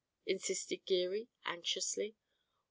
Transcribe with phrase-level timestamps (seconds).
[0.25, 2.15] insisted Geary anxiously.